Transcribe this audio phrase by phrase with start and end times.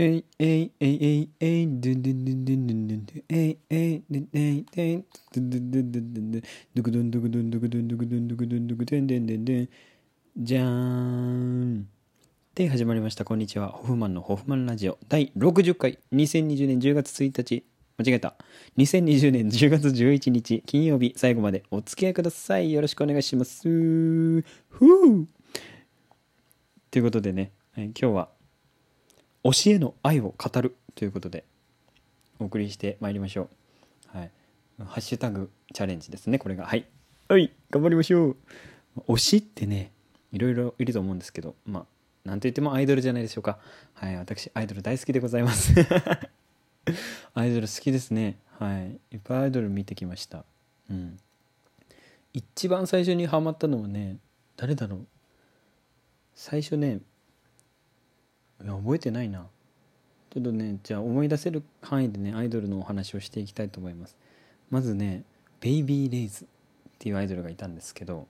[0.00, 6.42] えいえいえいえいえいドゥドゥドゥドゥドゥドゥドゥえいえいドゥえいえいドゥンドゥドゥドゥドゥドゥ
[6.74, 9.68] ドゥクドゥンドゥクドゥンドゥクドゥンドゥクドゥンドゥクドゥンドゥクドゥンドゥンドゥンドゥン
[10.36, 11.88] じゃーん
[12.54, 17.64] で始まりましたこんにちはホフマンのホフマンラジオ第60回2020年10月1日
[17.96, 18.36] 間違えた
[18.76, 25.26] 2020年10月11日金曜日最後までお付き合いくださいよろしくお願いしますふう
[26.92, 28.37] ということでね、今日は
[29.44, 31.44] 教えの愛を語るということで
[32.38, 33.48] お送りしてまいりましょ
[34.14, 34.18] う。
[34.18, 34.30] はい。
[34.78, 36.66] ハッシュタグチャレンジですねこれが。
[36.66, 36.86] はい。
[37.28, 37.52] はい。
[37.70, 38.36] 頑張りましょう。
[39.08, 39.92] 推しってね
[40.32, 41.86] いろいろいると思うんですけどまあ
[42.28, 43.58] なんと言ってもアイドルじゃないでしょうか。
[43.94, 44.16] はい。
[44.16, 45.72] 私アイドル大好きでございます。
[47.34, 48.38] アイドル好きですね。
[48.58, 49.14] はい。
[49.14, 50.44] いっぱいアイドル見てきました。
[50.90, 51.18] うん。
[52.32, 54.18] 一番最初にハマったのはね
[54.56, 55.06] 誰だろう。
[56.34, 57.00] 最初ね
[58.62, 59.46] いや覚えてないな。
[60.30, 64.16] ちょっとねじゃあ思い出せる範囲でねアイドルのお話をしていきたいと思います。
[64.70, 65.24] まずね
[65.60, 66.48] ベイビーレイズっ
[66.98, 68.26] ていうアイドルがいたんですけど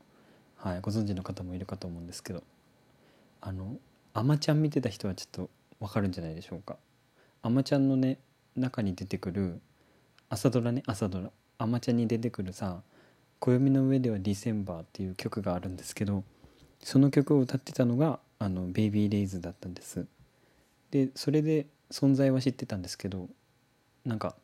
[0.56, 2.42] はいご存知の方もいるかと思うんですけど
[3.40, 3.76] あの
[4.14, 6.76] アマちゃん見てた人はちょっとわかるんじゃないでしょうか。
[7.42, 8.18] アマちゃんのね
[8.56, 9.60] 中に出てくる
[10.28, 11.30] 朝ドラね朝ドラ。
[11.58, 12.82] アマちゃんに出てくるさ
[13.40, 16.22] 「暦の上ではディセンバー」っていう曲があるんですけど
[16.80, 20.06] その曲を歌ってたのがあのベイビーレイズだったんです。
[20.90, 23.28] でそれで存在は知ってたんですけど
[24.04, 24.34] なんか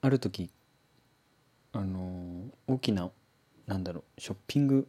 [0.00, 0.50] ある時
[1.72, 3.10] あの大きな
[3.66, 4.88] なんだろうショッピング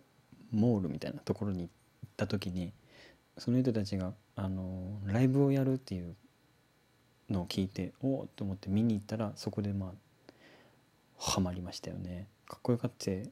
[0.51, 1.69] モールみたいなところに行っ
[2.17, 2.71] た時に
[3.37, 6.15] その人たちがあのライブをやるっていう
[7.29, 10.31] のを聞いておおと思って見に行ったらそこでまあ
[11.17, 12.27] ハマりましたよね。
[12.47, 13.29] かっこよかって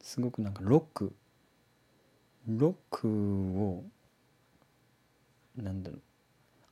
[0.00, 1.14] すごくなんかロック
[2.48, 3.84] ロックを
[5.56, 6.02] なんだろう。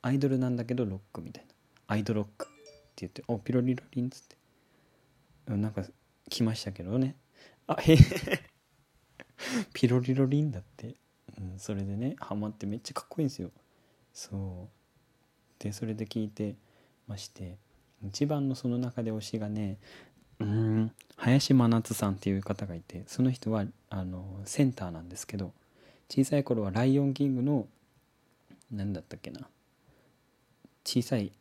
[0.01, 1.51] アイドルなんだけどロックみたいな。
[1.87, 2.53] アイドロックって
[2.97, 4.37] 言って「おピロリロリン」っつって。
[5.47, 5.83] うんなんか
[6.29, 7.15] 来ましたけどね。
[7.67, 7.99] あへへへ。
[9.73, 10.95] ピロリロリンだって、
[11.37, 13.51] うん、それでねハマってめっちゃかっこいいんですよ。
[14.13, 14.75] そう。
[15.59, 16.55] でそれで聞いて
[17.07, 17.57] まして
[18.03, 19.77] 一番のその中で推しがね
[20.39, 25.53] うん林真夏さんっていう方がいてその人はあのセンターなんですけど
[26.09, 27.67] 小さい頃は「ライオンキング」の
[28.71, 29.47] 何だったっけな。
[30.83, 31.31] 小さい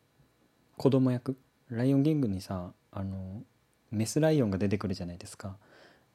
[0.76, 1.36] 子供役。
[1.70, 3.42] ライオンキングにさあの
[3.90, 5.56] メスライオンが出てくるじゃないですか。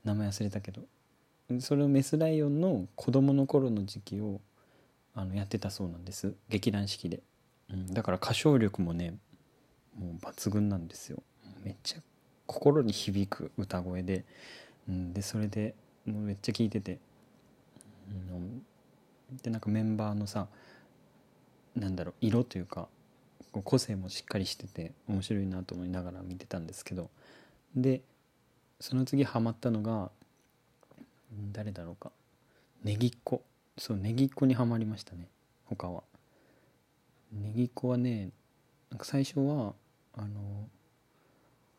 [0.03, 0.83] 名前忘れたけど。
[1.59, 4.39] それをメスライオンの子供の頃の時期を
[5.15, 6.35] あのやってたそうなんです。
[6.49, 7.21] 劇団四季で、
[7.71, 9.15] うん、だから歌唱力もね
[9.97, 11.23] もう抜群なんですよ。
[11.63, 11.99] めっちゃ
[12.45, 14.25] 心に響く歌声で、
[14.87, 15.73] うん、でそれで
[16.05, 16.99] もうめっちゃ聴いてて、
[18.11, 18.63] うん、
[19.41, 20.47] でなんかメンバーのさ
[21.75, 22.87] なんだろう色というか
[23.63, 27.09] 個性もしっかりしてて面白いなと思いながら見てたんですけど
[27.75, 28.01] で
[28.79, 30.11] その次ハマったのが
[31.51, 32.11] 誰だろうか。
[32.83, 33.43] ネギっ子。
[33.77, 35.27] そうネギっ子にはまりましたね
[35.65, 36.03] 他は。
[37.31, 38.29] ネギっ子はね
[38.89, 39.73] なんか最初は
[40.13, 40.67] あの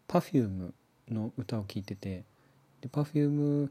[0.09, 0.73] Perfume
[1.11, 2.25] の歌を聴いてて
[2.81, 3.71] で Perfume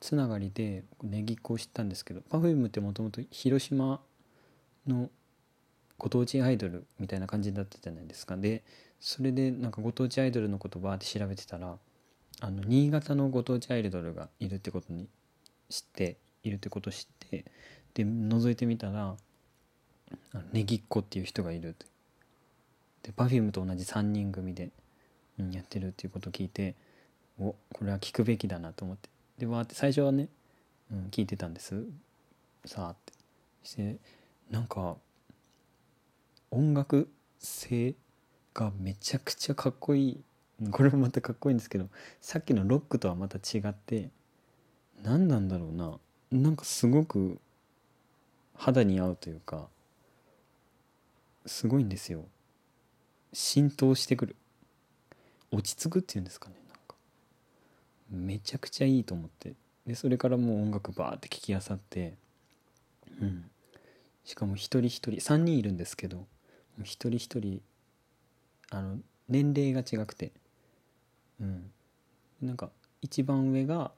[0.00, 4.00] つながりでネギっ子を知ったんですけど Perfume ってもともと広島
[4.86, 5.10] の
[5.98, 8.36] ご当地アイドルみたいな感じだったじゃないですか。
[8.36, 8.62] で
[9.00, 11.76] それでなんかご当地アイドルのことバーって調べてたら
[12.40, 15.08] あの新潟のご当地アイドルがいるってことに
[15.68, 17.44] 知っているってこと知って
[17.94, 19.16] で覗いてみたら
[20.32, 21.86] あのネギっ子っていう人がいるって。
[23.02, 24.70] で Perfume と同じ3人組で、
[25.38, 26.74] うん、やってるっていうことを聞いて
[27.40, 29.08] おこれは聞くべきだなと思って。
[29.38, 30.28] でわーって最初はね、
[30.92, 31.84] うん、聞いてたんです。
[32.64, 33.12] さあって。
[33.64, 33.96] して
[34.50, 34.96] なんか
[36.50, 37.94] 音楽性
[38.54, 40.20] がめちゃくちゃかっこいい。
[40.70, 41.88] これもまたかっこいいんですけど
[42.20, 44.10] さっきのロックとはまた違って
[45.04, 45.98] 何なんだろうな。
[46.30, 47.38] なんかすごく
[48.54, 49.68] 肌に合うというか
[51.46, 52.24] すごいんですよ。
[53.32, 54.36] 浸透してくる。
[55.50, 56.96] 落ち着くっていうんですかねなんか。
[58.10, 59.54] めちゃくちゃいいと思って。
[59.86, 62.14] でそれからもう音楽バーって聴きあさって。
[63.20, 63.50] うん。
[64.24, 66.26] しかも一人一人3人いるんですけど
[66.84, 67.60] 一人一人
[68.70, 68.98] あの
[69.28, 70.32] 年齢が違くて。
[71.40, 71.70] うん。
[72.42, 72.70] なんか
[73.00, 73.90] 一番上が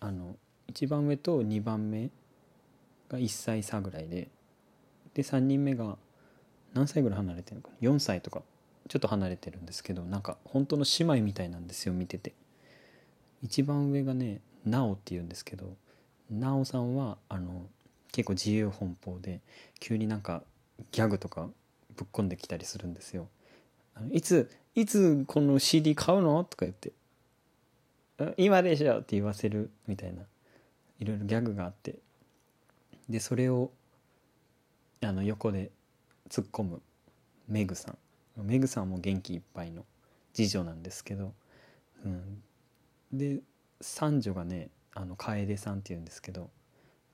[0.00, 0.36] あの
[0.68, 2.10] 一番上と2番目
[3.08, 4.28] が1歳差ぐらいで
[5.14, 5.96] で3人目が
[6.74, 8.42] 何歳ぐらい離れてるのかな？4歳とか
[8.88, 12.34] ちょっと離れてるんですけどなんか本当の姉妹みたいなんですよ見てて。
[13.42, 15.76] 一番上がねなおっていうんですけど
[16.30, 17.66] なおさんはあの
[18.10, 19.40] 結構自由奔放で
[19.80, 20.42] 急になんか
[20.92, 21.50] ギャグとか
[21.96, 23.28] ぶっ込んできたりするんですよ。
[24.10, 26.42] いついつこの CD 買うの？
[26.44, 26.92] とか言って
[28.36, 30.22] 「今でしょ!」って言わせるみたいな。
[31.00, 31.96] いろいろギャグがあって。
[33.08, 33.70] でそれを
[35.02, 35.70] あの横で
[36.28, 36.82] 突っ込む。
[37.46, 37.98] メグさん。
[38.42, 39.84] メグさんも元気いっぱいの
[40.32, 41.34] 次女なんですけど、
[42.04, 42.42] うん、
[43.12, 43.40] で
[43.80, 46.50] 三女がねあの楓さんっていうんですけど。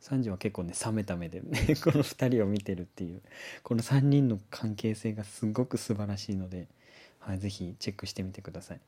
[0.01, 3.23] 三女は結構ね冷めた目で、ね、 この2人を見てるっていう
[3.63, 6.69] この3人の関係性がすごく素晴らしいので、
[7.19, 8.81] はい、ぜひチェックしてみてください。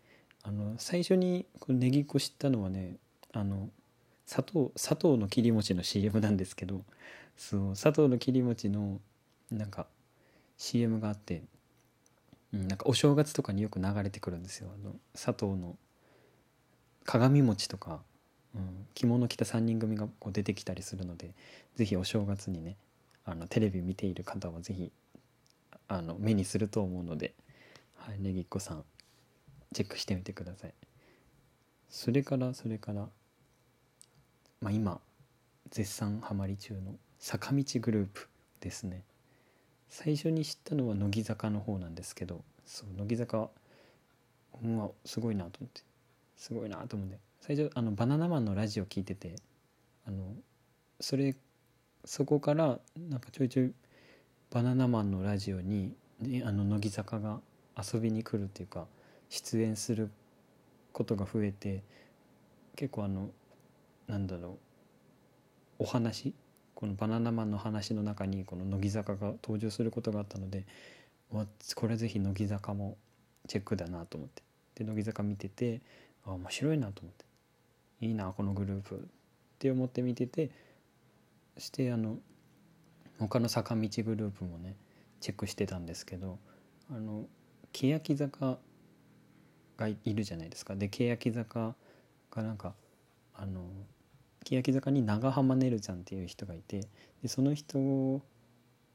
[0.44, 2.96] あの最初にこのネギっ子知ったのはね
[3.32, 3.70] あの
[4.26, 6.84] 砂糖砂糖の切り餅の CM なんですけど
[7.36, 9.00] そう砂糖の切り餅の
[9.50, 9.86] なんか
[10.56, 11.42] CM があって、
[12.52, 15.76] うん、なんかお正月とかによく流れてくるんですよあの砂糖の
[17.04, 18.00] 鏡餅とか、
[18.94, 21.34] 着物着た3人組がこう出てきたりするので
[21.76, 22.76] 是非お正月にね
[23.24, 24.92] あのテレビ見ている方は是非
[25.88, 27.34] あの目にすると思うので、
[27.96, 28.84] はい、ねぎっこさん
[29.74, 30.74] チェックしてみてください。
[31.88, 33.08] それからそれから
[34.60, 35.00] まあ今
[35.70, 38.28] 絶賛ハマり中の坂道グループ
[38.60, 39.02] ですね。
[39.88, 43.50] 最初に知ったのは乃木坂の方なんですけどそう乃木坂
[44.64, 45.82] うわすごいなと思って
[46.36, 49.34] すごいなと思って最初あのバナナマンのラジオ聞いてて
[50.06, 50.32] あの
[51.00, 51.34] それ
[52.04, 53.72] そこからなんかちょいちょい
[54.52, 55.92] バナナマンのラジオに、
[56.44, 57.40] あの乃木坂が
[57.76, 58.86] 遊びに来るっていうか
[59.28, 60.10] 出演する
[60.92, 61.82] ことが増えて
[62.76, 63.30] 結構あの
[64.06, 64.58] なんだろ
[65.80, 66.34] うお話
[66.76, 70.64] このバナナマンの話の中にこの乃木坂が登場することがあったので
[71.74, 72.98] これぜひ乃木坂も
[73.48, 74.44] チェックだなと思って。
[74.76, 75.80] で乃木坂見てて
[76.24, 77.31] あ面白いなと思って。
[78.02, 78.96] いいなこのグループ。
[78.96, 78.98] っ
[79.62, 80.50] て思って見てて
[81.56, 82.16] してあの
[83.20, 84.74] 他の坂道グループもね
[85.20, 86.40] チェックしてたんですけど
[86.90, 87.26] あの
[87.72, 88.58] 欅坂
[89.76, 90.74] がいるじゃないですか。
[90.74, 91.76] で欅坂
[92.32, 92.74] がなんか
[93.34, 93.60] あの
[94.44, 96.88] 欅坂に長濱ねるちゃんっていう人がいて
[97.22, 98.20] でその人を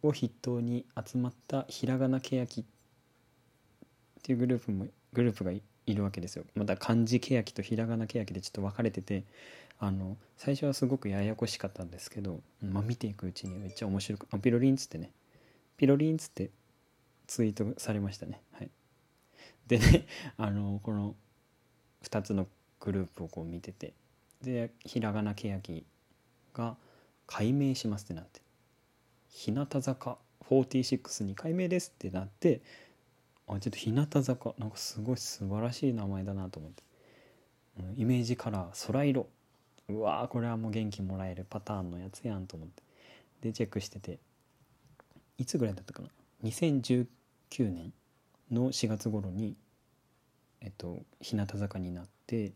[0.03, 2.65] 筆頭に集まったひらがな欅っ
[4.21, 5.51] ていうグループもグループが
[5.87, 6.45] いるわけですよ。
[6.53, 9.23] また漢字欅とひらがな欅でちょっと分かれてて
[9.79, 15.11] あの最初はすごくややこしかったんですけど、まあ、見ていくうちにめっちゃ面白くあピロリンっつってね。
[15.77, 16.51] ピロリンっつって
[17.25, 18.41] ツイートされましたね。
[18.51, 18.69] はい。
[19.67, 20.05] でね
[20.37, 21.15] あのこの
[22.03, 22.47] 2つの
[22.81, 23.93] グループをこう見てて
[24.41, 25.85] でひらがなけやき
[26.53, 26.75] が
[27.25, 28.41] 改名しますってなって。
[29.29, 30.17] 日向坂
[30.49, 32.61] 46に改名ですってなって
[33.47, 36.83] あちょっと日向坂なんかすごい素晴らしい名前だなと思って、
[37.79, 39.27] うん、イメージカラー空色。
[39.89, 42.83] うわーこれはもう元気もらえるパターンのやつやんと思って。
[43.41, 44.19] でチェックしてて。
[45.37, 46.09] いつぐらいだったかな
[46.43, 47.05] ？2019
[47.59, 47.93] 年
[48.51, 49.55] の4月頃に
[50.61, 52.51] えっと日向坂になって。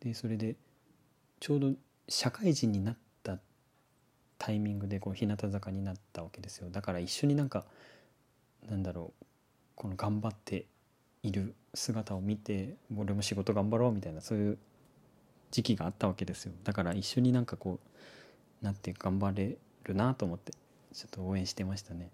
[0.00, 0.54] でそれで
[1.40, 1.72] ちょうど
[2.08, 3.38] 社会人になった
[4.38, 6.70] タイミングでこう日向坂になったわけですよ。
[6.70, 7.64] だから一緒になんか
[8.68, 9.24] なんだろう
[9.78, 10.66] この頑張って
[11.22, 14.58] いる姿を見て俺も仕事頑張ろうみたいなそういう
[15.52, 17.78] 時期があったわけですよだから一緒になんかこ
[18.60, 20.52] うなって頑張れるなと思って
[20.92, 22.10] ちょっと応援してましたね。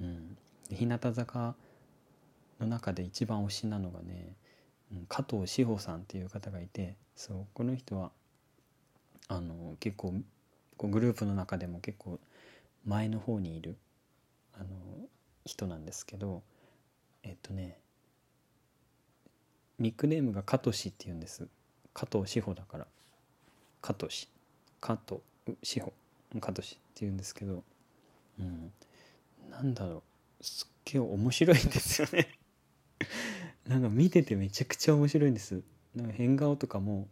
[0.00, 0.36] うん、
[0.70, 1.54] 日向坂
[2.58, 4.34] の中で一番推しなのがね、
[5.08, 8.10] 加藤志保さんっていう方がいてそうこの人は
[9.28, 10.14] あの結構
[10.78, 12.18] グループの中でも結構
[12.84, 13.76] 前の方にいる
[14.54, 14.66] あの
[15.44, 16.42] 人なんですけど
[17.24, 17.78] えっとね
[19.78, 21.48] ニックネームが加藤氏っていうんです。
[21.92, 22.86] 加藤志保だから。
[23.82, 24.28] 加藤氏
[24.80, 25.20] 加藤
[25.62, 25.92] 志保
[26.40, 27.64] 加藤氏っていうんですけど、
[28.38, 28.72] うん、
[29.50, 30.02] なんだろ
[30.40, 30.44] う。
[30.44, 32.38] すっげえ面白いんですよね。
[33.66, 35.62] なんか見ててめちゃくちゃ面白いんです。
[35.96, 37.08] なんか変顔とかも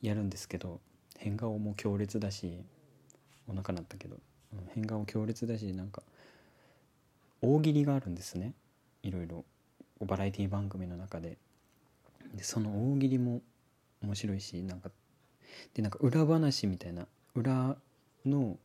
[0.00, 0.80] やるんですけど。
[1.18, 2.58] 変顔も強烈だし
[3.48, 4.18] お腹鳴ったけど、
[4.74, 6.02] 変顔強烈だしなんか
[7.40, 8.52] 大喜利があるんですね。
[9.04, 9.44] いろいろ
[10.00, 11.38] バラエティ番組の中で。
[12.34, 13.42] でその大喜利も
[14.02, 14.90] 面白いしなんか
[15.74, 17.06] でなんか裏話みたいな
[17.36, 17.76] 裏
[18.26, 18.58] の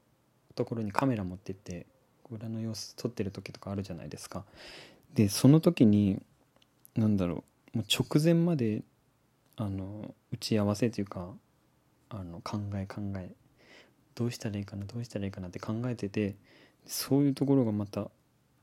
[0.55, 1.85] ところにカメラ持ってって
[2.31, 4.43] 裏の様子撮ってる時とかあるじゃないですか。
[5.13, 6.21] でその時に
[6.95, 7.43] 何だろ
[7.73, 8.83] うもう直前まで
[9.55, 11.29] あの打ち合わせというか
[12.09, 13.31] あの考え考え
[14.15, 16.35] どうしたらいいかなどうしたらいいかなって考えてて
[16.85, 18.09] そういうところがまた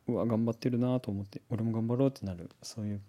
[0.08, 3.00] うわ頑張ってるなと思って俺も頑張ろうってなるそういう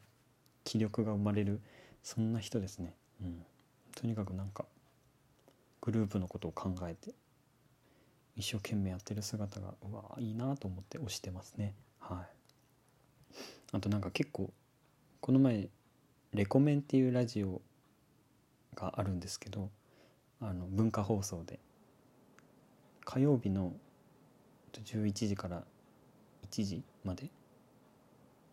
[0.64, 1.62] 気力が生まれる
[2.04, 2.94] そんな人ですね。
[3.22, 3.46] うん、
[3.96, 4.66] とにかくなんか
[5.82, 7.14] グループのことを考えて
[8.36, 11.74] 一生懸命やってる姿がうわいいなと思って推してますね。
[12.00, 13.38] はい。
[13.74, 14.52] あとなんか結構
[15.20, 15.70] この前
[16.34, 17.62] 「レコメン」っていうラジオ
[18.76, 19.70] があるんですけど
[20.40, 21.60] あの文化放送で。
[23.08, 23.72] 火曜日の
[24.74, 25.64] 11時から
[26.52, 27.30] 1時まで？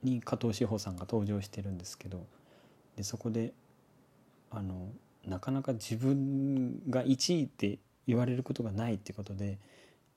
[0.02, 2.26] に加藤志保さんが登場してるんですけど
[2.96, 3.54] でそこで
[4.50, 4.88] あの
[5.26, 9.58] なかなか自分が1位って言われることがないってことで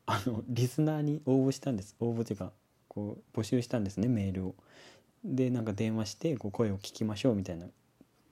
[0.06, 1.96] あのリスナーに応募したんです。
[2.00, 2.52] 応募というか
[2.90, 4.56] こう募集したんですねメールを。
[5.24, 7.66] でなんか電話してこう声を聞きましょうみたいな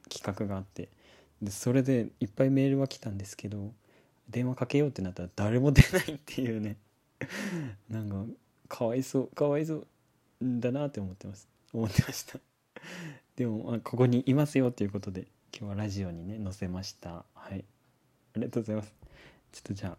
[0.09, 0.89] 企画があって。
[1.41, 3.73] でそれでいっぱいメールは来たんですけど
[4.29, 6.77] 電話かけようってなったら誰も出ないっていうね。
[7.89, 8.25] なんか
[8.67, 9.87] かわいそうかわいそう
[10.41, 11.47] だなって思ってます。
[11.73, 12.39] 思ってました。
[13.35, 17.25] でもまここにいますよということで今日はラジオにね載せました。
[17.33, 17.65] はい。
[18.33, 18.93] ありがとうございます。
[19.51, 19.97] ちょっとじゃあ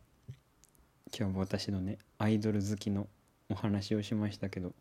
[1.17, 3.09] 今日は私のねアイドル好きの
[3.49, 4.75] お話をしましたけど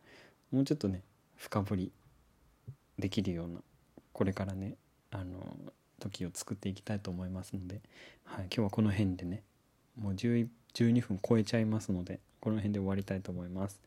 [0.52, 1.02] もうちょっとね
[1.36, 1.92] 深掘り
[2.98, 3.62] できるような
[4.12, 4.76] これからね
[5.12, 5.56] あの
[6.00, 7.82] 時を作っていきたいと思いますので、
[8.24, 9.44] はい、今日はこの辺でね
[9.98, 10.48] もう12
[11.02, 13.82] 分超えちゃいますのでこの辺で終わりたいと思います。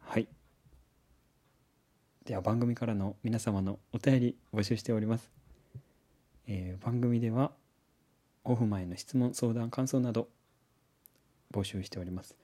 [0.00, 0.28] はい。
[2.26, 5.30] では番組からの皆様のお便り募集しております、
[6.46, 7.52] えー、番組では
[8.44, 10.28] オフ前の質問相談感想など
[11.50, 12.36] 募集しております。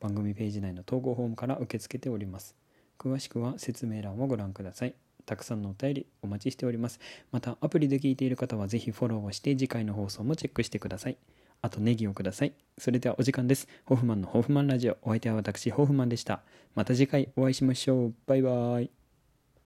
[0.00, 2.56] 番組ページ内の投稿フォームから受け付けております。
[2.98, 4.94] 詳しくは説明欄をご覧ください。
[5.26, 6.98] たくさんのお便りお待ちしております。
[7.30, 11.16] またアプリで聞いている方はぜひフォローをして次回の放送もチェックしてください。
[11.60, 12.52] あとネギをください。
[12.78, 13.68] それではお時間です。
[13.84, 14.96] ホフマンのホフマンラジオ。
[15.02, 16.42] お相手は私ホフマンでした。
[16.74, 18.14] また次回お会いしましょう。
[18.26, 18.97] バイバーイ。